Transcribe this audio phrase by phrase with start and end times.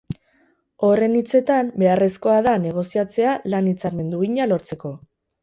[0.87, 4.97] Horren hitzetan, beharrezkoa da negoziatzea lan hitzarmen duina lortzeko.